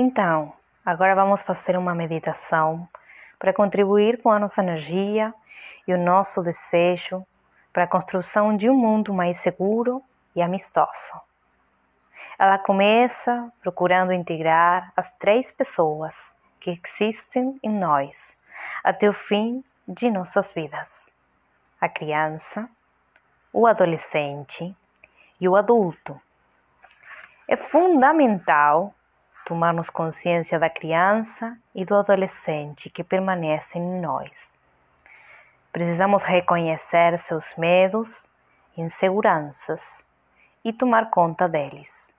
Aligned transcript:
Então, 0.00 0.52
agora 0.86 1.12
vamos 1.12 1.42
fazer 1.42 1.76
uma 1.76 1.92
meditação 1.92 2.88
para 3.36 3.52
contribuir 3.52 4.22
com 4.22 4.30
a 4.30 4.38
nossa 4.38 4.62
energia 4.62 5.34
e 5.88 5.92
o 5.92 5.98
nosso 5.98 6.40
desejo 6.40 7.26
para 7.72 7.82
a 7.82 7.88
construção 7.88 8.56
de 8.56 8.70
um 8.70 8.76
mundo 8.76 9.12
mais 9.12 9.38
seguro 9.38 10.00
e 10.36 10.40
amistoso. 10.40 11.20
Ela 12.38 12.58
começa 12.58 13.52
procurando 13.60 14.12
integrar 14.12 14.92
as 14.96 15.10
três 15.14 15.50
pessoas 15.50 16.32
que 16.60 16.80
existem 16.80 17.58
em 17.60 17.70
nós 17.76 18.38
até 18.84 19.08
o 19.08 19.12
fim 19.12 19.64
de 19.88 20.12
nossas 20.12 20.52
vidas: 20.52 21.10
a 21.80 21.88
criança, 21.88 22.70
o 23.52 23.66
adolescente 23.66 24.72
e 25.40 25.48
o 25.48 25.56
adulto. 25.56 26.22
É 27.48 27.56
fundamental 27.56 28.94
tomarmos 29.48 29.88
consciência 29.88 30.58
da 30.58 30.68
criança 30.68 31.56
e 31.74 31.82
do 31.82 31.94
adolescente 31.94 32.90
que 32.90 33.02
permanecem 33.02 33.80
em 33.80 33.98
nós. 33.98 34.52
Precisamos 35.72 36.22
reconhecer 36.22 37.18
seus 37.18 37.56
medos, 37.56 38.26
inseguranças 38.76 40.04
e 40.62 40.70
tomar 40.70 41.08
conta 41.08 41.48
deles. 41.48 42.12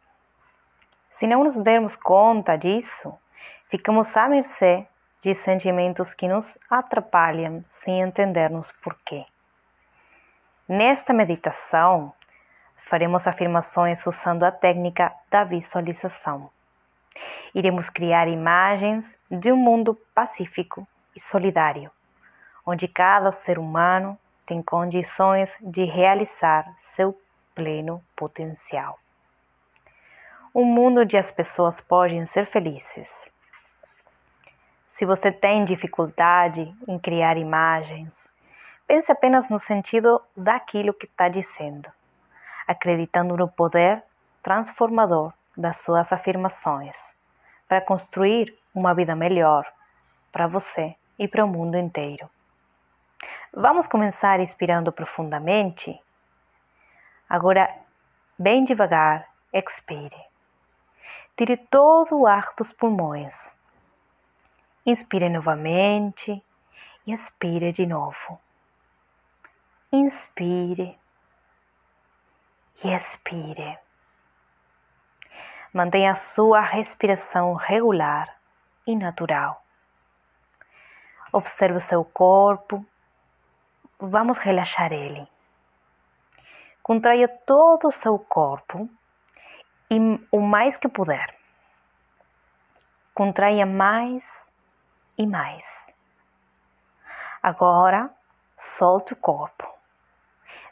Se 1.11 1.27
não 1.27 1.43
nos 1.43 1.53
dermos 1.59 1.95
conta 1.95 2.55
disso, 2.55 3.13
ficamos 3.69 4.17
à 4.17 4.27
mercê 4.27 4.87
de 5.21 5.35
sentimentos 5.35 6.15
que 6.15 6.27
nos 6.27 6.57
atrapalham 6.67 7.63
sem 7.69 8.01
entendermos 8.01 8.71
porquê. 8.81 9.23
Nesta 10.67 11.13
meditação, 11.13 12.11
faremos 12.75 13.27
afirmações 13.27 14.03
usando 14.07 14.43
a 14.45 14.51
técnica 14.51 15.13
da 15.29 15.43
visualização. 15.43 16.49
Iremos 17.53 17.89
criar 17.89 18.27
imagens 18.27 19.17
de 19.29 19.51
um 19.51 19.57
mundo 19.57 19.95
pacífico 20.13 20.87
e 21.15 21.19
solidário, 21.19 21.91
onde 22.65 22.87
cada 22.87 23.31
ser 23.31 23.57
humano 23.57 24.17
tem 24.45 24.61
condições 24.61 25.55
de 25.61 25.83
realizar 25.83 26.65
seu 26.79 27.19
pleno 27.55 28.03
potencial. 28.15 28.99
Um 30.53 30.65
mundo 30.65 31.01
onde 31.01 31.17
as 31.17 31.29
pessoas 31.31 31.81
podem 31.81 32.25
ser 32.25 32.45
felizes. 32.47 33.09
Se 34.87 35.05
você 35.05 35.31
tem 35.31 35.63
dificuldade 35.63 36.73
em 36.87 36.97
criar 36.99 37.37
imagens, 37.37 38.27
pense 38.87 39.11
apenas 39.11 39.49
no 39.49 39.59
sentido 39.59 40.21
daquilo 40.35 40.93
que 40.93 41.05
está 41.05 41.29
dizendo, 41.29 41.89
acreditando 42.67 43.37
no 43.37 43.47
poder 43.47 44.03
transformador 44.41 45.33
das 45.59 45.77
suas 45.81 46.13
afirmações 46.13 47.13
para 47.67 47.81
construir 47.81 48.57
uma 48.73 48.93
vida 48.93 49.13
melhor 49.13 49.69
para 50.31 50.47
você 50.47 50.95
e 51.17 51.27
para 51.27 51.43
o 51.43 51.47
mundo 51.47 51.77
inteiro. 51.77 52.29
Vamos 53.53 53.85
começar 53.85 54.39
inspirando 54.39 54.89
profundamente? 54.91 56.01
Agora, 57.27 57.69
bem 58.37 58.63
devagar, 58.63 59.27
expire. 59.51 60.15
Tire 61.35 61.57
todo 61.57 62.19
o 62.19 62.27
ar 62.27 62.53
dos 62.57 62.71
pulmões. 62.71 63.51
Inspire 64.85 65.27
novamente 65.27 66.41
e 67.05 67.11
expire 67.11 67.73
de 67.73 67.85
novo. 67.85 68.39
Inspire 69.91 70.97
e 72.83 72.93
expire. 72.93 73.88
Mantenha 75.71 76.13
a 76.13 76.15
sua 76.15 76.61
respiração 76.61 77.53
regular 77.53 78.35
e 78.87 78.95
natural. 78.95 79.63
Observe 81.31 81.77
o 81.77 81.81
seu 81.81 82.03
corpo. 82.03 82.83
Vamos 83.99 84.39
relaxar 84.39 84.91
ele. 84.91 85.27
Contraia 86.81 87.27
todo 87.27 87.87
o 87.87 87.91
seu 87.91 88.17
corpo 88.17 88.89
e 89.91 89.99
o 90.31 90.39
mais 90.39 90.75
que 90.75 90.87
puder. 90.87 91.35
Contraia 93.13 93.63
mais 93.63 94.51
e 95.19 95.27
mais. 95.27 95.93
Agora, 97.43 98.09
solte 98.57 99.13
o 99.13 99.15
corpo. 99.15 99.71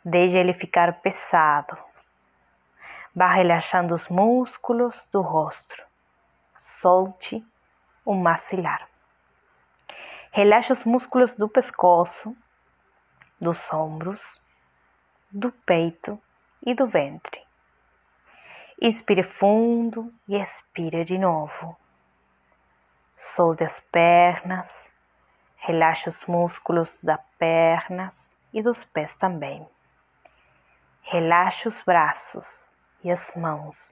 Deixe 0.04 0.36
ele 0.38 0.54
ficar 0.54 0.92
pesado 1.02 1.87
Vá 3.20 3.30
relaxando 3.34 3.96
os 3.96 4.08
músculos 4.10 5.08
do 5.12 5.22
rosto. 5.22 5.76
Solte 6.56 7.44
o 8.06 8.14
maxilar. 8.14 8.88
Relaxe 10.32 10.72
os 10.72 10.84
músculos 10.84 11.34
do 11.34 11.50
pescoço, 11.50 12.38
dos 13.42 13.74
ombros, 13.74 14.40
do 15.32 15.52
peito 15.52 16.22
e 16.64 16.76
do 16.76 16.86
ventre. 16.86 17.42
Inspire 18.80 19.24
fundo 19.24 20.14
e 20.28 20.40
expire 20.40 21.04
de 21.04 21.18
novo. 21.18 21.76
Solte 23.16 23.64
as 23.64 23.80
pernas, 23.80 24.94
relaxe 25.56 26.08
os 26.08 26.24
músculos 26.28 27.00
das 27.02 27.20
pernas 27.40 28.38
e 28.54 28.62
dos 28.62 28.84
pés 28.84 29.16
também. 29.16 29.68
Relaxe 31.02 31.68
os 31.68 31.82
braços 31.82 32.77
as 33.12 33.34
mãos. 33.36 33.86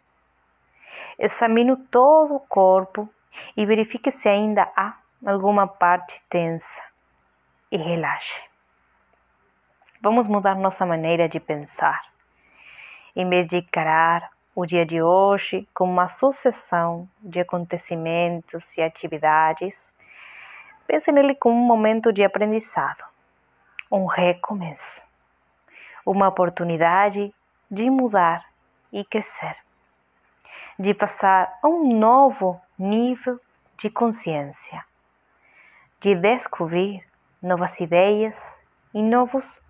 Examine 1.18 1.76
todo 1.90 2.36
o 2.36 2.40
corpo 2.40 3.09
e 3.56 3.66
verifique 3.66 4.12
se 4.12 4.30
ainda 4.30 4.72
há 4.76 4.98
alguma 5.26 5.68
parte 5.68 6.22
tensa 6.30 6.81
e 7.72 7.78
relaxe. 7.78 8.42
Vamos 10.02 10.28
mudar 10.28 10.56
nossa 10.56 10.86
maneira 10.86 11.28
de 11.28 11.40
pensar. 11.40 12.03
Em 13.16 13.28
vez 13.28 13.48
de 13.48 13.58
encarar 13.58 14.30
o 14.53 14.66
dia 14.66 14.86
de 14.86 15.02
hoje 15.02 15.68
como 15.74 15.92
uma 15.92 16.08
sucessão 16.08 17.09
de 17.22 17.40
acontecimentos 17.40 18.78
e 18.78 18.82
atividades, 18.82 19.94
pense 20.86 21.12
nele 21.12 21.36
como 21.36 21.56
um 21.56 21.66
momento 21.66 22.14
de 22.14 22.24
aprendizado, 22.24 23.03
um 23.92 24.06
recomeço, 24.06 25.02
uma 26.06 26.28
oportunidade 26.28 27.34
de 27.70 27.90
mudar 27.90 28.46
e 28.96 29.04
crescer, 29.04 29.58
de 30.80 30.94
passar 30.94 31.60
a 31.62 31.68
um 31.68 32.00
novo 32.00 32.62
nível 32.80 33.42
de 33.78 33.90
consciência, 33.90 34.86
de 36.00 36.16
descobrir 36.16 37.06
novas 37.42 37.78
ideias 37.82 38.58
e 38.94 39.02
novos 39.02 39.62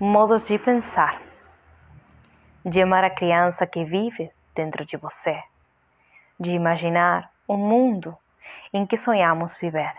modos 0.00 0.46
de 0.46 0.58
pensar, 0.58 1.20
de 2.64 2.80
amar 2.80 3.04
a 3.04 3.10
criança 3.10 3.66
que 3.66 3.84
vive 3.84 4.32
dentro 4.54 4.82
de 4.86 4.96
você, 4.96 5.42
de 6.38 6.52
imaginar 6.52 7.30
um 7.46 7.58
mundo 7.58 8.16
em 8.72 8.86
que 8.86 8.96
sonhamos 8.96 9.54
viver. 9.56 9.92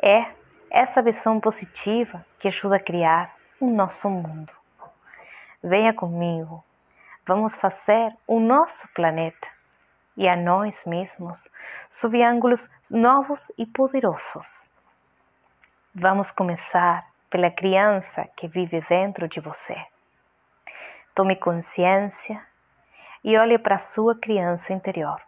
É 0.00 0.26
essa 0.70 1.02
visão 1.02 1.40
positiva 1.40 2.24
que 2.38 2.46
ajuda 2.46 2.76
a 2.76 2.80
criar 2.80 3.34
o 3.58 3.66
nosso 3.66 4.08
mundo. 4.08 4.52
Venha 5.60 5.92
comigo 5.92 6.62
Vamos 7.28 7.54
fazer 7.56 8.16
o 8.26 8.40
nosso 8.40 8.88
planeta 8.94 9.48
e 10.16 10.26
a 10.26 10.34
nós 10.34 10.82
mesmos 10.86 11.46
sob 11.90 12.22
ângulos 12.22 12.66
novos 12.90 13.52
e 13.58 13.66
poderosos. 13.66 14.66
Vamos 15.94 16.30
começar 16.30 17.06
pela 17.28 17.50
criança 17.50 18.26
que 18.34 18.48
vive 18.48 18.80
dentro 18.88 19.28
de 19.28 19.40
você. 19.40 19.76
Tome 21.14 21.36
consciência 21.36 22.42
e 23.22 23.36
olhe 23.36 23.58
para 23.58 23.74
a 23.74 23.78
sua 23.78 24.18
criança 24.18 24.72
interior. 24.72 25.20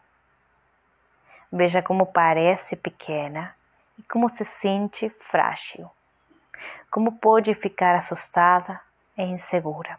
Veja 1.53 1.83
como 1.83 2.07
parece 2.07 2.77
pequena 2.77 3.55
e 3.99 4.03
como 4.05 4.27
se 4.31 4.47
sente 4.47 5.11
frágil, 5.31 5.91
como 6.91 7.19
pode 7.19 7.55
ficar 7.55 7.95
assustada 7.95 8.81
e 9.19 9.23
insegura. 9.23 9.99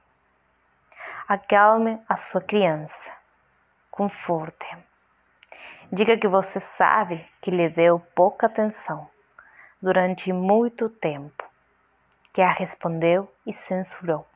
Acalme 1.34 1.98
a 2.10 2.18
sua 2.18 2.42
criança. 2.42 3.10
Conforte. 3.90 4.68
Diga 5.90 6.18
que 6.18 6.28
você 6.28 6.60
sabe 6.60 7.26
que 7.40 7.50
lhe 7.50 7.70
deu 7.70 8.02
pouca 8.14 8.48
atenção 8.48 9.10
durante 9.82 10.34
muito 10.34 10.90
tempo, 10.90 11.42
que 12.34 12.42
a 12.42 12.52
respondeu 12.52 13.34
e 13.48 13.54
censurou, 13.54 14.28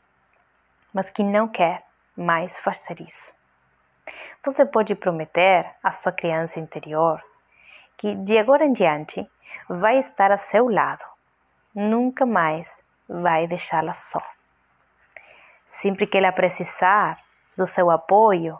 mas 0.93 1.09
que 1.09 1.21
não 1.21 1.49
quer 1.49 1.83
mais 2.15 2.57
fazer 2.59 3.01
isso. 3.01 3.33
Você 4.45 4.65
pode 4.65 4.95
prometer 4.95 5.69
à 5.83 5.91
sua 5.91 6.13
criança 6.13 6.61
interior 6.61 7.21
que 7.97 8.15
de 8.15 8.37
agora 8.37 8.63
em 8.63 8.71
diante 8.71 9.29
vai 9.67 9.97
estar 9.97 10.31
a 10.31 10.37
seu 10.37 10.69
lado, 10.69 11.03
nunca 11.75 12.25
mais 12.25 12.71
vai 13.09 13.47
deixá-la 13.47 13.91
só 13.91 14.23
sempre 15.81 16.07
que 16.07 16.17
ela 16.17 16.31
precisar 16.31 17.19
do 17.55 17.67
seu 17.67 17.89
apoio, 17.89 18.59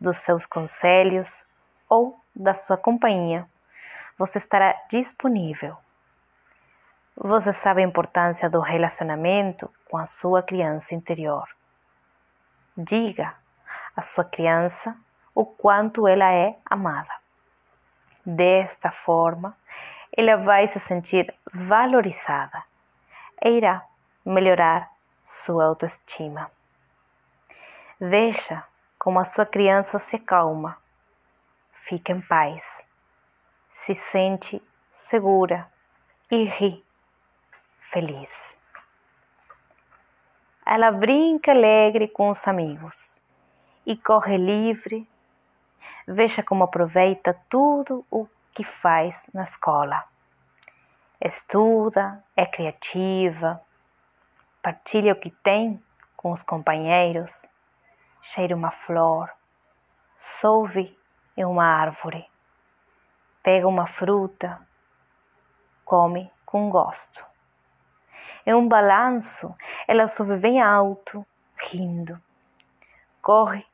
dos 0.00 0.18
seus 0.18 0.46
conselhos 0.46 1.44
ou 1.88 2.18
da 2.34 2.54
sua 2.54 2.76
companhia, 2.76 3.48
você 4.18 4.38
estará 4.38 4.74
disponível. 4.88 5.76
Você 7.16 7.52
sabe 7.52 7.82
a 7.82 7.86
importância 7.86 8.48
do 8.48 8.60
relacionamento 8.60 9.70
com 9.90 9.98
a 9.98 10.06
sua 10.06 10.42
criança 10.42 10.94
interior. 10.94 11.48
Diga 12.76 13.34
à 13.94 14.02
sua 14.02 14.24
criança 14.24 14.96
o 15.34 15.44
quanto 15.44 16.08
ela 16.08 16.32
é 16.32 16.56
amada. 16.64 17.12
Desta 18.24 18.90
forma, 18.90 19.56
ela 20.16 20.36
vai 20.36 20.66
se 20.68 20.78
sentir 20.78 21.34
valorizada 21.52 22.62
e 23.44 23.50
irá 23.50 23.84
melhorar 24.24 24.91
sua 25.24 25.64
autoestima. 25.64 26.50
Veja 28.00 28.64
como 28.98 29.18
a 29.18 29.24
sua 29.24 29.46
criança 29.46 29.98
se 29.98 30.18
calma, 30.18 30.76
fica 31.72 32.12
em 32.12 32.20
paz, 32.20 32.86
se 33.70 33.94
sente 33.94 34.62
segura 34.90 35.68
e 36.30 36.44
ri 36.44 36.84
feliz. 37.90 38.30
Ela 40.64 40.90
brinca 40.90 41.52
alegre 41.52 42.08
com 42.08 42.30
os 42.30 42.46
amigos 42.48 43.20
e 43.84 43.96
corre 43.96 44.36
livre. 44.36 45.06
Veja 46.06 46.42
como 46.42 46.64
aproveita 46.64 47.38
tudo 47.48 48.06
o 48.10 48.26
que 48.54 48.64
faz 48.64 49.26
na 49.34 49.42
escola. 49.42 50.04
Estuda, 51.20 52.24
é 52.36 52.46
criativa, 52.46 53.60
partilha 54.62 55.12
o 55.12 55.16
que 55.16 55.30
tem 55.30 55.82
com 56.16 56.30
os 56.30 56.40
companheiros 56.40 57.44
cheira 58.22 58.54
uma 58.54 58.70
flor, 58.70 59.28
solve 60.16 60.96
em 61.36 61.44
uma 61.44 61.64
árvore, 61.64 62.24
pega 63.42 63.66
uma 63.66 63.88
fruta, 63.88 64.64
come 65.84 66.30
com 66.46 66.70
gosto. 66.70 67.24
Em 68.46 68.54
um 68.54 68.68
balanço, 68.68 69.52
ela 69.88 70.06
sobe 70.06 70.36
bem 70.36 70.62
alto, 70.62 71.26
rindo. 71.56 72.20
Corre 73.20 73.66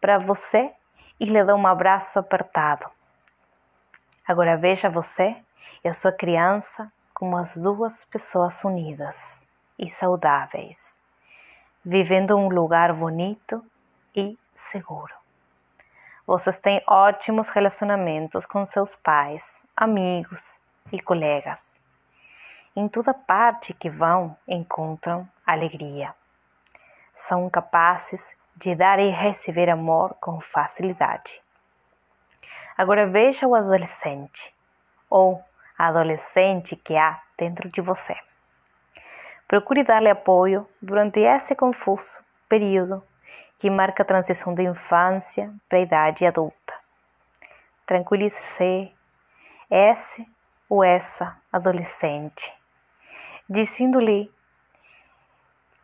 para 0.00 0.18
você 0.18 0.72
e 1.20 1.24
lhe 1.24 1.44
dá 1.44 1.54
um 1.54 1.66
abraço 1.66 2.18
apertado. 2.18 2.86
Agora 4.26 4.56
veja 4.56 4.90
você 4.90 5.36
e 5.84 5.88
a 5.88 5.94
sua 5.94 6.10
criança 6.10 6.92
como 7.14 7.36
as 7.36 7.56
duas 7.56 8.04
pessoas 8.06 8.62
unidas 8.64 9.45
e 9.78 9.88
saudáveis, 9.88 10.76
vivendo 11.84 12.36
um 12.36 12.48
lugar 12.48 12.92
bonito 12.92 13.64
e 14.14 14.38
seguro. 14.54 15.14
Vocês 16.26 16.58
têm 16.58 16.82
ótimos 16.86 17.48
relacionamentos 17.48 18.44
com 18.46 18.66
seus 18.66 18.96
pais, 18.96 19.44
amigos 19.76 20.58
e 20.90 21.00
colegas. 21.00 21.62
Em 22.74 22.88
toda 22.88 23.14
parte 23.14 23.72
que 23.72 23.88
vão, 23.88 24.36
encontram 24.46 25.28
alegria. 25.46 26.14
São 27.14 27.48
capazes 27.48 28.34
de 28.56 28.74
dar 28.74 28.98
e 28.98 29.10
receber 29.10 29.70
amor 29.70 30.14
com 30.20 30.40
facilidade. 30.40 31.40
Agora 32.76 33.06
veja 33.06 33.46
o 33.46 33.54
adolescente 33.54 34.54
ou 35.08 35.42
a 35.78 35.86
adolescente 35.86 36.74
que 36.76 36.96
há 36.96 37.20
dentro 37.38 37.70
de 37.70 37.80
você. 37.80 38.16
Procure 39.48 39.84
dar-lhe 39.84 40.10
apoio 40.10 40.68
durante 40.82 41.20
esse 41.20 41.54
confuso 41.54 42.18
período 42.48 43.02
que 43.58 43.70
marca 43.70 44.02
a 44.02 44.06
transição 44.06 44.54
da 44.54 44.62
infância 44.62 45.52
para 45.68 45.78
a 45.78 45.82
idade 45.82 46.26
adulta. 46.26 46.74
Tranquilize-se, 47.86 48.92
esse 49.70 50.26
ou 50.68 50.82
essa 50.82 51.36
adolescente, 51.52 52.52
dizendo-lhe 53.48 54.30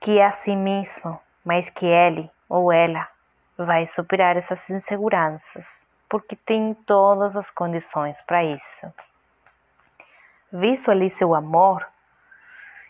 que 0.01 0.19
é 0.19 0.27
a 0.27 0.33
si 0.33 0.57
mesmo, 0.57 1.21
mas 1.45 1.71
que 1.71 1.87
ele 1.87 2.29
ou 2.49 2.73
ela 2.73 3.09
vai 3.57 3.87
superar 3.87 4.37
essas 4.37 4.69
inseguranças, 4.71 5.87
porque 6.09 6.35
tem 6.35 6.75
todas 6.75 7.37
as 7.37 7.49
condições 7.51 8.21
para 8.23 8.43
isso. 8.43 8.93
Visualize 10.53 11.25
o 11.25 11.35
amor 11.35 11.87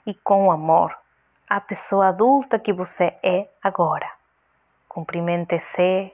e 0.06 0.14
com 0.14 0.50
amor 0.50 0.96
a 1.48 1.60
pessoa 1.60 2.08
adulta 2.08 2.58
que 2.58 2.72
você 2.72 3.14
é 3.22 3.48
agora. 3.62 4.10
Cumprimente-se 4.88 6.12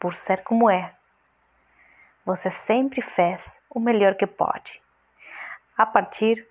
por 0.00 0.16
ser 0.16 0.42
como 0.42 0.68
é. 0.68 0.92
Você 2.24 2.50
sempre 2.50 3.00
fez 3.00 3.60
o 3.70 3.78
melhor 3.78 4.16
que 4.16 4.26
pode, 4.26 4.82
a 5.78 5.86
partir 5.86 6.46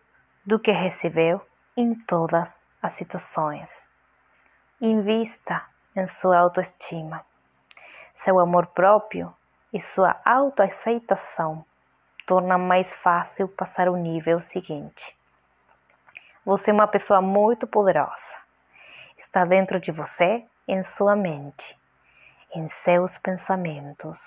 do 0.45 0.57
que 0.57 0.71
recebeu 0.71 1.45
em 1.75 1.93
todas 1.93 2.65
as 2.81 2.93
situações. 2.93 3.69
Invista 4.79 5.61
em 5.95 6.07
sua 6.07 6.37
autoestima, 6.37 7.25
seu 8.15 8.39
amor 8.39 8.67
próprio 8.67 9.33
e 9.73 9.79
sua 9.79 10.19
autoaceitação 10.23 11.65
torna 12.25 12.57
mais 12.57 12.93
fácil 12.93 13.47
passar 13.47 13.89
o 13.89 13.97
nível 13.97 14.41
seguinte. 14.41 15.17
Você 16.43 16.71
é 16.71 16.73
uma 16.73 16.87
pessoa 16.87 17.21
muito 17.21 17.67
poderosa. 17.67 18.33
Está 19.15 19.45
dentro 19.45 19.79
de 19.79 19.91
você 19.91 20.43
em 20.67 20.81
sua 20.83 21.15
mente, 21.15 21.79
em 22.55 22.67
seus 22.67 23.15
pensamentos, 23.19 24.19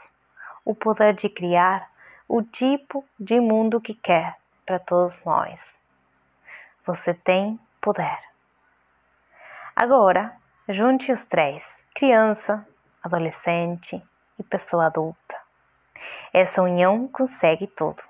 o 0.64 0.76
poder 0.76 1.14
de 1.14 1.28
criar 1.28 1.90
o 2.28 2.40
tipo 2.40 3.05
de 3.19 3.40
mundo 3.40 3.81
que 3.81 3.94
quer 3.94 4.37
para 4.64 4.78
todos 4.78 5.20
nós. 5.25 5.76
Você 6.87 7.12
tem 7.12 7.58
poder. 7.81 8.19
Agora, 9.75 10.37
junte 10.69 11.10
os 11.10 11.25
três: 11.25 11.82
criança, 11.93 12.64
adolescente 13.02 14.00
e 14.38 14.43
pessoa 14.44 14.87
adulta. 14.87 15.37
Essa 16.32 16.62
união 16.62 17.08
consegue 17.08 17.67
tudo. 17.67 18.02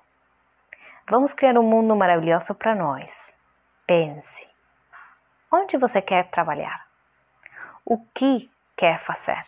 Vamos 1.09 1.33
criar 1.33 1.57
um 1.57 1.63
mundo 1.63 1.95
maravilhoso 1.95 2.53
para 2.53 2.75
nós. 2.75 3.34
Pense: 3.85 4.47
onde 5.51 5.77
você 5.77 6.01
quer 6.01 6.29
trabalhar? 6.29 6.85
o 7.85 7.99
que 8.15 8.49
quer 8.75 8.99
fazer, 9.01 9.45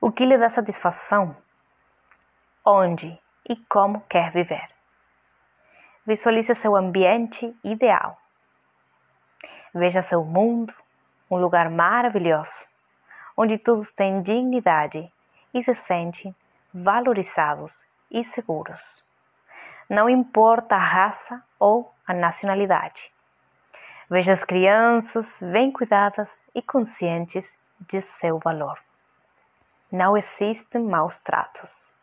o 0.00 0.10
que 0.10 0.26
lhe 0.26 0.36
dá 0.36 0.50
satisfação, 0.50 1.36
onde 2.64 3.16
e 3.48 3.54
como 3.68 4.00
quer 4.08 4.32
viver. 4.32 4.68
Visualize 6.04 6.52
seu 6.56 6.74
ambiente 6.74 7.56
ideal. 7.62 8.20
Veja 9.72 10.02
seu 10.02 10.24
mundo, 10.24 10.74
um 11.30 11.36
lugar 11.36 11.70
maravilhoso, 11.70 12.66
onde 13.36 13.56
todos 13.56 13.92
têm 13.92 14.20
dignidade 14.20 15.10
e 15.54 15.62
se 15.62 15.74
sentem 15.74 16.34
valorizados 16.74 17.86
e 18.10 18.24
seguros. 18.24 19.04
Não 19.88 20.10
importa 20.10 20.74
a 20.74 20.84
raça 20.84 21.42
ou 21.58 21.94
a 22.06 22.14
nacionalidade. 22.14 23.10
Veja 24.08 24.32
as 24.32 24.44
crianças 24.44 25.26
bem 25.40 25.72
cuidadas 25.72 26.40
e 26.54 26.62
conscientes 26.62 27.46
de 27.80 28.00
seu 28.00 28.38
valor. 28.38 28.78
Não 29.90 30.16
existem 30.16 30.82
maus 30.82 31.18
tratos. 31.20 31.94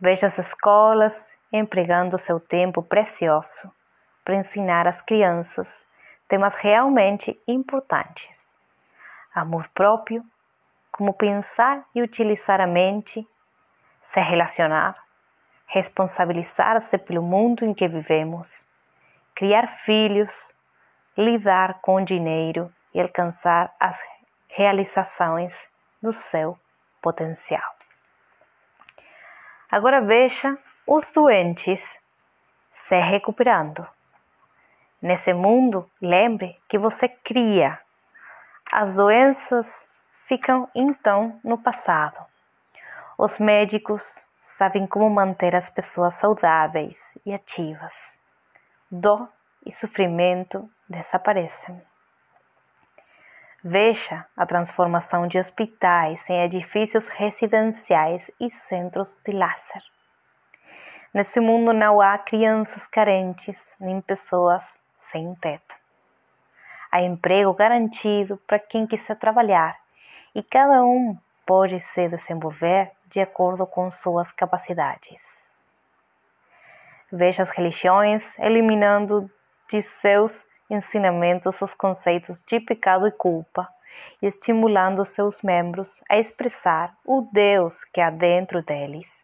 Veja 0.00 0.28
as 0.28 0.38
escolas 0.38 1.32
empregando 1.52 2.18
seu 2.18 2.40
tempo 2.40 2.82
precioso 2.82 3.72
para 4.24 4.36
ensinar 4.36 4.86
às 4.86 5.02
crianças 5.02 5.68
temas 6.28 6.54
realmente 6.54 7.38
importantes. 7.46 8.56
Amor 9.34 9.68
próprio, 9.74 10.24
como 10.90 11.12
pensar 11.14 11.84
e 11.94 12.02
utilizar 12.02 12.60
a 12.60 12.66
mente, 12.66 13.26
se 14.02 14.20
relacionar, 14.20 14.96
responsabilizar-se 15.66 16.98
pelo 16.98 17.22
mundo 17.22 17.64
em 17.64 17.74
que 17.74 17.88
vivemos, 17.88 18.66
criar 19.34 19.66
filhos, 19.84 20.52
lidar 21.16 21.80
com 21.80 22.02
dinheiro 22.02 22.72
e 22.94 23.00
alcançar 23.00 23.74
as 23.78 23.98
realizações 24.48 25.54
do 26.02 26.12
seu 26.12 26.58
potencial. 27.00 27.72
Agora 29.70 30.00
veja 30.00 30.58
os 30.86 31.10
doentes 31.12 31.98
se 32.70 32.98
recuperando. 33.00 33.86
Nesse 35.00 35.32
mundo, 35.32 35.90
lembre 36.00 36.60
que 36.68 36.78
você 36.78 37.08
cria. 37.08 37.78
As 38.70 38.96
doenças 38.96 39.86
ficam 40.26 40.68
então 40.74 41.40
no 41.42 41.58
passado. 41.58 42.18
Os 43.18 43.38
médicos 43.38 44.22
sabem 44.40 44.86
como 44.86 45.08
manter 45.10 45.54
as 45.54 45.68
pessoas 45.68 46.14
saudáveis 46.14 46.96
e 47.24 47.32
ativas. 47.32 48.11
Dó 48.94 49.26
e 49.64 49.72
sofrimento 49.72 50.68
desaparecem. 50.86 51.80
Veja 53.64 54.26
a 54.36 54.44
transformação 54.44 55.26
de 55.26 55.38
hospitais 55.38 56.28
em 56.28 56.42
edifícios 56.42 57.08
residenciais 57.08 58.30
e 58.38 58.50
centros 58.50 59.18
de 59.24 59.32
lazer. 59.32 59.82
Nesse 61.14 61.40
mundo 61.40 61.72
não 61.72 62.02
há 62.02 62.18
crianças 62.18 62.86
carentes 62.86 63.58
nem 63.80 63.98
pessoas 64.02 64.62
sem 65.10 65.34
teto. 65.36 65.74
Há 66.90 67.00
emprego 67.00 67.54
garantido 67.54 68.36
para 68.46 68.58
quem 68.58 68.86
quiser 68.86 69.18
trabalhar 69.18 69.74
e 70.34 70.42
cada 70.42 70.84
um 70.84 71.16
pode 71.46 71.80
se 71.80 72.10
desenvolver 72.10 72.92
de 73.06 73.20
acordo 73.20 73.66
com 73.66 73.90
suas 73.90 74.30
capacidades. 74.32 75.41
Veja 77.14 77.42
as 77.42 77.50
religiões 77.50 78.38
eliminando 78.38 79.30
de 79.68 79.82
seus 79.82 80.46
ensinamentos 80.70 81.60
os 81.60 81.74
conceitos 81.74 82.42
de 82.46 82.58
pecado 82.58 83.06
e 83.06 83.12
culpa 83.12 83.68
e 84.22 84.26
estimulando 84.26 85.04
seus 85.04 85.42
membros 85.42 86.02
a 86.08 86.18
expressar 86.18 86.96
o 87.04 87.28
Deus 87.30 87.84
que 87.84 88.00
há 88.00 88.08
dentro 88.08 88.62
deles 88.62 89.22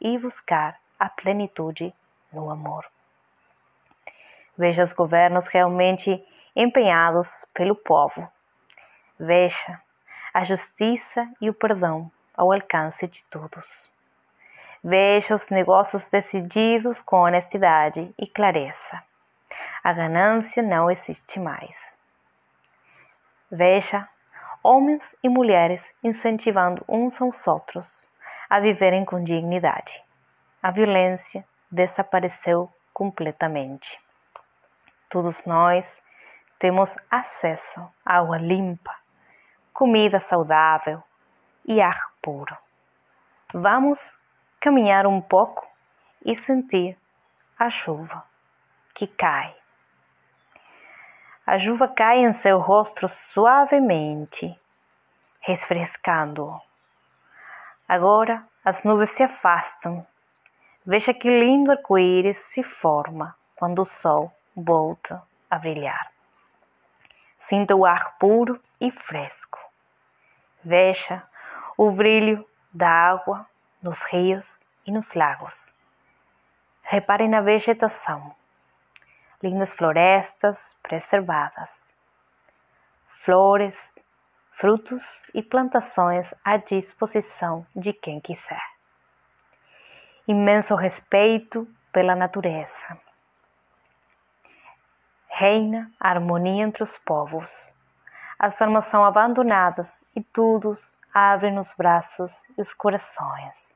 e 0.00 0.18
buscar 0.18 0.80
a 0.98 1.08
plenitude 1.08 1.94
no 2.32 2.50
amor. 2.50 2.84
Veja 4.56 4.82
os 4.82 4.92
governos 4.92 5.46
realmente 5.46 6.20
empenhados 6.56 7.44
pelo 7.54 7.76
povo. 7.76 8.28
Veja 9.16 9.80
a 10.34 10.42
justiça 10.42 11.28
e 11.40 11.48
o 11.48 11.54
perdão 11.54 12.10
ao 12.36 12.52
alcance 12.52 13.06
de 13.06 13.22
todos. 13.24 13.88
Veja 14.82 15.34
os 15.34 15.48
negócios 15.48 16.04
decididos 16.06 17.00
com 17.02 17.18
honestidade 17.22 18.12
e 18.18 18.26
clareza. 18.26 19.02
A 19.82 19.92
ganância 19.92 20.62
não 20.62 20.90
existe 20.90 21.38
mais. 21.38 21.96
Veja 23.50 24.08
homens 24.62 25.16
e 25.22 25.28
mulheres 25.28 25.92
incentivando 26.02 26.84
uns 26.88 27.20
aos 27.20 27.46
outros 27.46 27.92
a 28.48 28.60
viverem 28.60 29.04
com 29.04 29.22
dignidade 29.22 30.02
a 30.60 30.72
violência 30.72 31.44
desapareceu 31.70 32.72
completamente. 32.92 34.00
Todos 35.08 35.44
nós 35.44 36.02
temos 36.58 36.94
acesso 37.08 37.80
a 38.04 38.18
água 38.18 38.38
limpa, 38.38 38.94
comida 39.72 40.18
saudável 40.18 41.02
e 41.64 41.80
ar 41.80 42.10
puro. 42.20 42.56
Vamos 43.54 44.17
caminhar 44.60 45.06
um 45.06 45.20
pouco 45.20 45.66
e 46.24 46.34
sentir 46.34 46.96
a 47.58 47.70
chuva 47.70 48.24
que 48.94 49.06
cai. 49.06 49.54
A 51.46 51.56
chuva 51.56 51.88
cai 51.88 52.18
em 52.18 52.32
seu 52.32 52.58
rosto 52.58 53.08
suavemente, 53.08 54.58
refrescando-o. 55.40 56.60
Agora 57.88 58.46
as 58.64 58.84
nuvens 58.84 59.10
se 59.10 59.22
afastam 59.22 60.06
Veja 60.90 61.12
que 61.12 61.28
lindo 61.28 61.70
arco-íris 61.70 62.38
se 62.38 62.62
forma 62.62 63.36
quando 63.54 63.82
o 63.82 63.84
sol 63.84 64.32
volta 64.56 65.22
a 65.50 65.58
brilhar. 65.58 66.10
Sinta 67.38 67.76
o 67.76 67.84
ar 67.84 68.16
puro 68.18 68.58
e 68.80 68.90
fresco. 68.90 69.58
Veja 70.64 71.22
o 71.76 71.90
brilho 71.90 72.42
da 72.72 72.88
água 72.88 73.46
nos 73.82 74.02
rios 74.04 74.60
e 74.86 74.92
nos 74.92 75.14
lagos. 75.14 75.72
Repare 76.82 77.28
na 77.28 77.40
vegetação. 77.40 78.34
Lindas 79.42 79.72
florestas 79.72 80.76
preservadas. 80.82 81.92
Flores, 83.20 83.94
frutos 84.52 85.04
e 85.34 85.42
plantações 85.42 86.32
à 86.44 86.56
disposição 86.56 87.66
de 87.74 87.92
quem 87.92 88.20
quiser 88.20 88.78
imenso 90.28 90.74
respeito 90.74 91.66
pela 91.90 92.14
natureza. 92.14 92.98
Reina 95.26 95.90
a 95.98 96.10
harmonia 96.10 96.64
entre 96.64 96.82
os 96.82 96.98
povos. 96.98 97.50
As 98.38 98.60
armas 98.60 98.84
são 98.84 99.02
abandonadas 99.02 100.04
e 100.14 100.22
todos 100.22 100.78
abrem 101.18 101.58
os 101.58 101.72
braços 101.74 102.32
e 102.56 102.62
os 102.62 102.72
corações. 102.74 103.74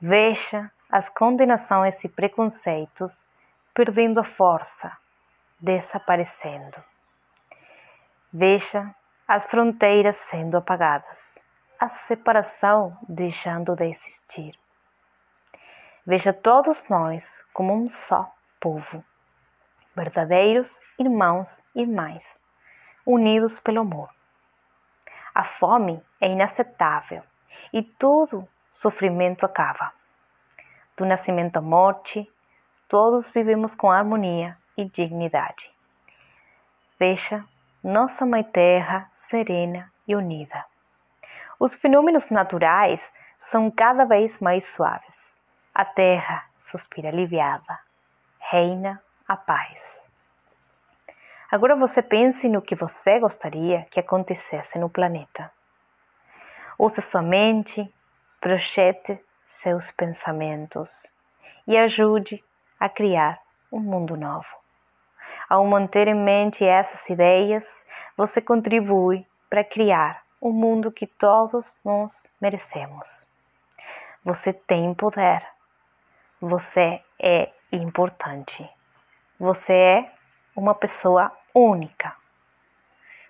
Veja 0.00 0.70
as 0.90 1.08
condenações 1.08 2.02
e 2.04 2.08
preconceitos 2.08 3.26
perdendo 3.74 4.20
a 4.20 4.24
força, 4.24 4.90
desaparecendo. 5.58 6.82
Veja 8.32 8.94
as 9.26 9.44
fronteiras 9.46 10.16
sendo 10.16 10.56
apagadas, 10.56 11.38
a 11.78 11.88
separação 11.88 12.96
deixando 13.08 13.74
de 13.74 13.84
existir. 13.84 14.58
Veja 16.06 16.32
todos 16.32 16.82
nós 16.88 17.42
como 17.52 17.74
um 17.74 17.88
só 17.88 18.32
povo, 18.60 19.04
verdadeiros 19.94 20.80
irmãos 20.98 21.60
e 21.74 21.80
irmãs, 21.80 22.38
unidos 23.04 23.58
pelo 23.58 23.80
amor. 23.80 24.15
A 25.36 25.44
fome 25.44 26.02
é 26.18 26.28
inaceitável 26.28 27.22
e 27.70 27.82
todo 27.82 28.48
sofrimento 28.72 29.44
acaba. 29.44 29.92
Do 30.96 31.04
nascimento 31.04 31.58
à 31.58 31.60
morte, 31.60 32.26
todos 32.88 33.28
vivemos 33.28 33.74
com 33.74 33.90
harmonia 33.90 34.56
e 34.78 34.86
dignidade. 34.86 35.70
Veja 36.98 37.44
nossa 37.84 38.24
Mãe 38.24 38.42
Terra 38.42 39.10
serena 39.12 39.92
e 40.08 40.16
unida. 40.16 40.64
Os 41.60 41.74
fenômenos 41.74 42.30
naturais 42.30 43.06
são 43.38 43.70
cada 43.70 44.06
vez 44.06 44.38
mais 44.40 44.64
suaves 44.64 45.36
a 45.74 45.84
terra 45.84 46.42
suspira 46.58 47.10
aliviada. 47.10 47.78
Reina 48.38 49.02
a 49.28 49.36
paz. 49.36 50.05
Agora 51.50 51.76
você 51.76 52.02
pense 52.02 52.48
no 52.48 52.62
que 52.62 52.74
você 52.74 53.18
gostaria 53.18 53.86
que 53.90 54.00
acontecesse 54.00 54.78
no 54.78 54.90
planeta. 54.90 55.50
Use 56.78 57.00
sua 57.00 57.22
mente, 57.22 57.92
projete 58.40 59.18
seus 59.46 59.90
pensamentos 59.92 60.90
e 61.66 61.76
ajude 61.76 62.44
a 62.78 62.88
criar 62.88 63.40
um 63.72 63.80
mundo 63.80 64.16
novo. 64.16 64.46
Ao 65.48 65.64
manter 65.64 66.08
em 66.08 66.14
mente 66.14 66.64
essas 66.64 67.08
ideias, 67.08 67.64
você 68.16 68.40
contribui 68.40 69.26
para 69.48 69.64
criar 69.64 70.22
o 70.40 70.50
um 70.50 70.52
mundo 70.52 70.90
que 70.90 71.06
todos 71.06 71.78
nós 71.84 72.12
merecemos. 72.40 73.26
Você 74.24 74.52
tem 74.52 74.92
poder 74.94 75.42
você 76.40 77.00
é 77.18 77.50
importante. 77.72 78.68
Você 79.38 79.72
é 79.72 80.12
uma 80.56 80.74
pessoa 80.74 81.30
única. 81.54 82.16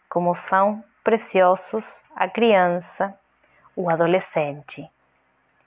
Como 0.09 0.33
são 0.35 0.83
preciosos 1.03 1.85
a 2.15 2.29
criança, 2.29 3.19
o 3.75 3.91
adolescente 3.91 4.89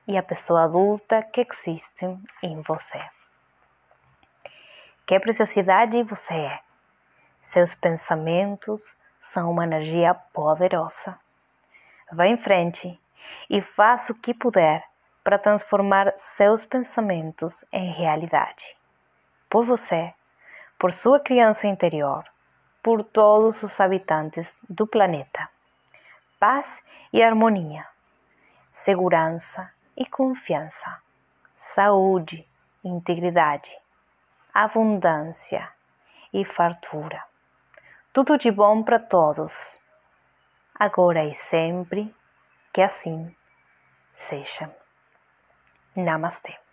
e 0.08 0.18
a 0.18 0.24
pessoa 0.24 0.63
adulta 0.63 1.22
que 1.22 1.42
existem 1.42 2.20
em 2.42 2.62
você. 2.62 3.00
Que 5.06 5.20
preciosidade 5.20 6.01
você 6.04 6.34
é? 6.34 6.60
Seus 7.42 7.75
pensamentos 7.75 8.96
são 9.20 9.51
uma 9.51 9.66
energia 9.66 10.13
poderosa. 10.13 11.20
Vá 12.12 12.25
em 12.25 12.38
frente 12.38 13.00
e 13.50 13.62
faça 13.62 14.13
o 14.13 14.16
que 14.16 14.34
puder 14.34 14.84
para 15.24 15.38
transformar 15.38 16.13
seus 16.16 16.66
pensamentos 16.66 17.66
em 17.72 17.92
realidade. 17.92 18.78
Por 19.50 19.66
você, 19.66 20.13
por 20.79 20.93
sua 20.93 21.19
criança 21.19 21.67
interior, 21.67 22.24
por 22.81 23.03
todos 23.03 23.62
os 23.62 23.81
habitantes 23.81 24.59
do 24.69 24.88
planeta. 24.88 25.50
Paz 26.39 26.81
e 27.12 27.21
harmonia, 27.21 27.86
segurança 28.71 29.69
e 29.98 30.05
confiança, 30.05 31.01
saúde, 31.57 32.48
integridade, 32.81 33.77
abundância 34.53 35.69
e 36.31 36.45
fartura. 36.45 37.21
Tudo 38.13 38.38
de 38.38 38.50
bom 38.50 38.81
para 38.81 39.00
todos, 39.00 39.77
agora 40.74 41.25
e 41.25 41.33
sempre, 41.33 42.15
que 42.71 42.81
assim 42.81 43.36
seja. 44.15 44.74
Namaste. 45.93 46.69